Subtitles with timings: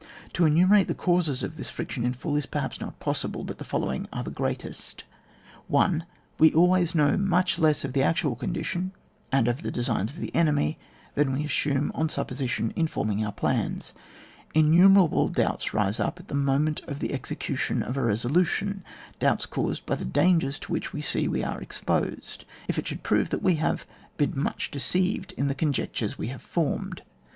[0.33, 3.59] To enumerate the causes of this fric tion in full is perhaps not possible, but
[3.59, 5.03] the following are the greatest:—
[5.67, 6.05] 1.
[6.39, 8.93] We always know much less of the actual condition
[9.31, 10.79] and of the designs of the enemy,
[11.13, 13.93] than we assume on supposi tion in forming our plans;
[14.55, 18.83] innumerable doubts rise up at the moment of the execution of a resolution,
[19.19, 23.03] doubts caused by the dangers to which we see we are exposed, if it should
[23.03, 23.85] prove that we have
[24.17, 27.03] been much deceived in the conjectures we have formed.